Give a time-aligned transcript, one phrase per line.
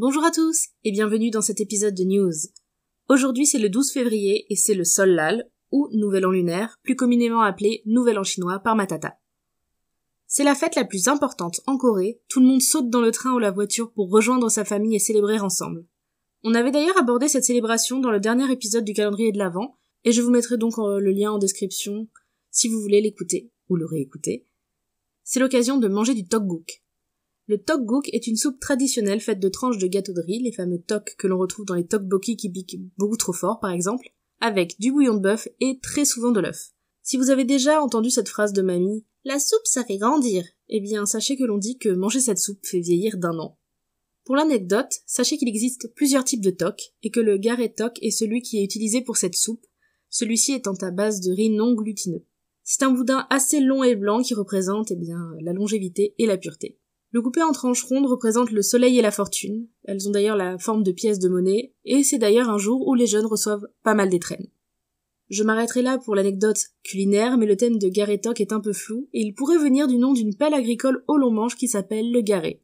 [0.00, 2.52] Bonjour à tous et bienvenue dans cet épisode de News.
[3.08, 6.94] Aujourd'hui c'est le 12 février et c'est le Sol Lal, ou Nouvel An lunaire, plus
[6.94, 9.18] communément appelé Nouvel An chinois par Matata.
[10.28, 13.32] C'est la fête la plus importante en Corée, tout le monde saute dans le train
[13.32, 15.84] ou la voiture pour rejoindre sa famille et célébrer ensemble.
[16.44, 20.12] On avait d'ailleurs abordé cette célébration dans le dernier épisode du calendrier de l'Avent, et
[20.12, 22.06] je vous mettrai donc euh, le lien en description
[22.52, 24.46] si vous voulez l'écouter ou le réécouter.
[25.24, 26.84] C'est l'occasion de manger du tteokguk.
[27.48, 30.82] Le tteokguk est une soupe traditionnelle faite de tranches de gâteau de riz, les fameux
[30.86, 34.12] tok que l'on retrouve dans les tteokbokki qui piquent beaucoup trop fort par exemple,
[34.42, 36.72] avec du bouillon de bœuf et très souvent de l'œuf.
[37.02, 40.80] Si vous avez déjà entendu cette phrase de mamie, la soupe ça fait grandir, eh
[40.80, 43.58] bien sachez que l'on dit que manger cette soupe fait vieillir d'un an.
[44.24, 48.10] Pour l'anecdote, sachez qu'il existe plusieurs types de tok et que le garet tok est
[48.10, 49.64] celui qui est utilisé pour cette soupe,
[50.10, 52.26] celui-ci étant à base de riz non glutineux.
[52.62, 56.36] C'est un boudin assez long et blanc qui représente eh bien la longévité et la
[56.36, 56.78] pureté.
[57.10, 59.66] Le coupé en tranches rondes représente le soleil et la fortune.
[59.84, 62.94] Elles ont d'ailleurs la forme de pièces de monnaie, et c'est d'ailleurs un jour où
[62.94, 64.48] les jeunes reçoivent pas mal d'étrennes.
[65.30, 69.08] Je m'arrêterai là pour l'anecdote culinaire, mais le thème de Garétoc est un peu flou,
[69.12, 72.20] et il pourrait venir du nom d'une pelle agricole au long manche qui s'appelle le
[72.20, 72.62] garé,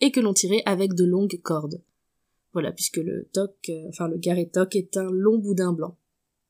[0.00, 1.82] et que l'on tirait avec de longues cordes.
[2.52, 5.96] Voilà, puisque le toc, euh, enfin le Garétoc est un long boudin blanc.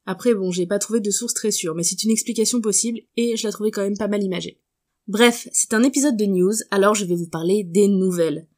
[0.04, 3.36] Après bon, j'ai pas trouvé de source très sûre, mais c'est une explication possible, et
[3.36, 4.58] je la trouvais quand même pas mal imagée.
[5.08, 8.48] Bref, c'est un épisode de news, alors je vais vous parler des nouvelles.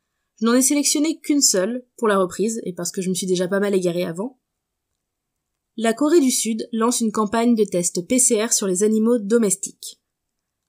[0.41, 3.27] Je n'en ai sélectionné qu'une seule pour la reprise, et parce que je me suis
[3.27, 4.39] déjà pas mal égarée avant.
[5.77, 10.01] La Corée du Sud lance une campagne de tests PCR sur les animaux domestiques.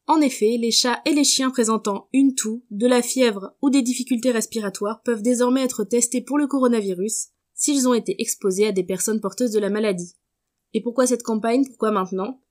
[0.08, 3.82] En effet, les chats et les chiens présentant une toux, de la fièvre ou des
[3.82, 8.84] difficultés respiratoires peuvent désormais être testés pour le coronavirus s'ils ont été exposés à des
[8.84, 10.16] personnes porteuses de la maladie.
[10.74, 11.66] Et pourquoi cette campagne?
[11.66, 12.42] Pourquoi maintenant?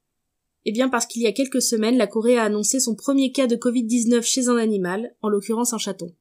[0.65, 3.47] Eh bien parce qu'il y a quelques semaines, la Corée a annoncé son premier cas
[3.47, 6.15] de Covid-19 chez un animal, en l'occurrence un chaton.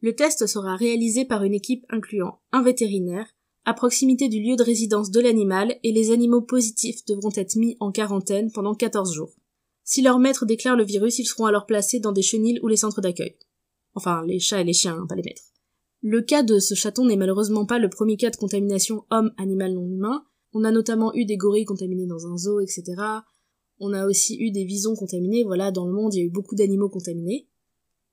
[0.00, 3.28] Le test sera réalisé par une équipe incluant un vétérinaire,
[3.64, 7.76] à proximité du lieu de résidence de l'animal et les animaux positifs devront être mis
[7.78, 9.32] en quarantaine pendant 14 jours.
[9.84, 12.76] Si leur maître déclare le virus, ils seront alors placés dans des chenilles ou les
[12.76, 13.36] centres d'accueil.
[13.94, 15.52] Enfin, les chats et les chiens, hein, pas les maîtres.
[16.00, 19.86] Le cas de ce chaton n'est malheureusement pas le premier cas de contamination homme-animal non
[19.86, 20.24] humain.
[20.52, 22.82] On a notamment eu des gorilles contaminés dans un zoo, etc.
[23.84, 26.30] On a aussi eu des visons contaminés, voilà, dans le monde il y a eu
[26.30, 27.48] beaucoup d'animaux contaminés.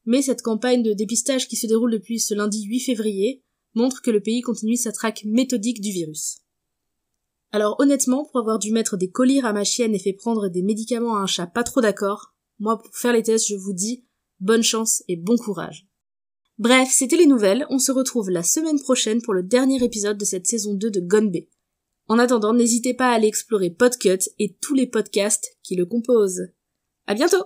[0.06, 3.44] Mais cette campagne de dépistage qui se déroule depuis ce lundi 8 février
[3.76, 6.40] montre que le pays continue sa traque méthodique du virus.
[7.52, 10.64] Alors honnêtement, pour avoir dû mettre des colliers à ma chienne et fait prendre des
[10.64, 14.06] médicaments à un chat pas trop d'accord, moi pour faire les tests je vous dis
[14.40, 15.88] bonne chance et bon courage.
[16.58, 20.26] Bref, c'était les nouvelles, on se retrouve la semaine prochaine pour le dernier épisode de
[20.26, 21.32] cette saison 2 de Gone
[22.10, 26.50] en attendant, n'hésitez pas à aller explorer Podcut et tous les podcasts qui le composent.
[27.08, 27.46] À bientôt!